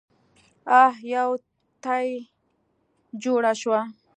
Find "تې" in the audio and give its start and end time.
1.83-2.01